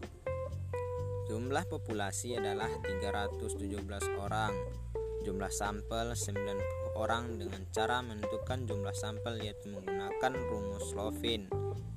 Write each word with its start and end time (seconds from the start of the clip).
Jumlah 1.30 1.62
populasi 1.70 2.43
adalah 2.43 2.66
317 2.83 3.47
orang. 4.19 4.50
Jumlah 5.23 5.55
sampel 5.55 6.19
90 6.19 6.98
orang 6.98 7.39
dengan 7.39 7.62
cara 7.70 8.03
menentukan 8.03 8.67
jumlah 8.67 8.91
sampel 8.91 9.39
yaitu 9.39 9.70
menggunakan 9.70 10.34
rumus 10.50 10.91
Slovin 10.91 11.47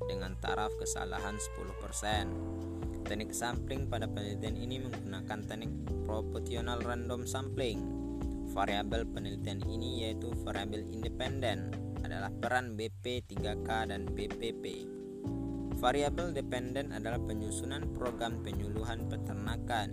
dengan 0.05 0.37
taraf 0.37 0.69
kesalahan 0.77 1.41
10%. 1.41 3.09
Teknik 3.09 3.33
sampling 3.33 3.89
pada 3.89 4.05
penelitian 4.05 4.53
ini 4.53 4.85
menggunakan 4.85 5.49
teknik 5.49 5.81
proportional 6.05 6.85
random 6.85 7.25
sampling. 7.25 7.81
Variabel 8.53 9.01
penelitian 9.17 9.65
ini 9.65 10.05
yaitu 10.05 10.29
variabel 10.45 10.85
independen 10.93 11.73
adalah 12.05 12.29
peran 12.29 12.77
BP, 12.77 13.25
3K, 13.25 13.89
dan 13.89 14.05
BPP. 14.13 14.92
Variabel 15.83 16.31
dependen 16.31 16.95
adalah 16.95 17.19
penyusunan 17.19 17.91
program 17.91 18.39
penyuluhan 18.39 19.03
peternakan. 19.11 19.91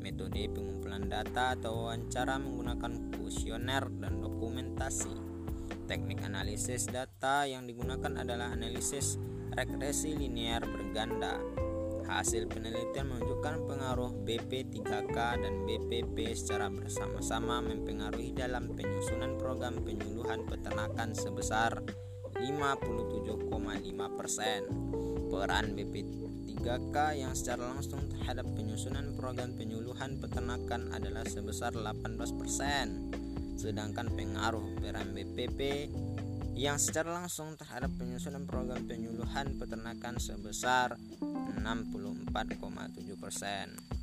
Metode 0.00 0.48
pengumpulan 0.48 1.04
data 1.04 1.52
atau 1.52 1.84
wawancara 1.84 2.40
menggunakan 2.40 3.12
kuesioner 3.12 3.92
dan 4.00 4.24
dokumentasi. 4.24 5.12
Teknik 5.84 6.24
analisis 6.24 6.88
data 6.88 7.44
yang 7.44 7.68
digunakan 7.68 8.24
adalah 8.24 8.56
analisis 8.56 9.20
regresi 9.52 10.16
linear 10.16 10.64
berganda. 10.64 11.36
Hasil 12.08 12.48
penelitian 12.48 13.12
menunjukkan 13.12 13.68
pengaruh 13.68 14.24
BP3K 14.24 15.44
dan 15.44 15.68
BPP 15.68 16.32
secara 16.32 16.72
bersama-sama 16.72 17.60
mempengaruhi 17.60 18.32
dalam 18.32 18.72
penyusunan 18.72 19.36
program 19.36 19.76
penyuluhan 19.84 20.48
peternakan 20.48 21.12
sebesar 21.12 21.84
57,5 22.32 23.44
persen. 24.16 24.60
Peran 25.28 25.76
BP3K 25.76 26.96
yang 27.20 27.36
secara 27.36 27.68
langsung 27.76 28.00
terhadap 28.08 28.48
penyusunan 28.56 29.12
program 29.12 29.52
penyuluhan 29.52 30.16
peternakan 30.16 30.88
adalah 30.96 31.22
sebesar 31.28 31.76
18 31.76 32.16
persen. 32.40 33.12
Sedangkan 33.60 34.08
pengaruh 34.08 34.80
peran 34.80 35.12
BPP 35.12 35.92
yang 36.56 36.80
secara 36.80 37.12
langsung 37.22 37.54
terhadap 37.60 37.92
penyusunan 38.00 38.48
program 38.48 38.88
penyuluhan 38.88 39.60
peternakan 39.60 40.16
sebesar 40.16 40.96
64,7 41.20 42.32
persen. 43.20 43.97